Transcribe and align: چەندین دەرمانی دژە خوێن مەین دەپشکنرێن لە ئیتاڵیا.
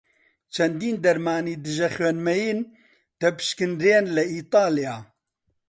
چەندین 0.53 0.95
دەرمانی 1.03 1.55
دژە 1.65 1.87
خوێن 1.95 2.17
مەین 2.27 2.59
دەپشکنرێن 3.21 4.05
لە 4.15 4.23
ئیتاڵیا. 4.31 4.95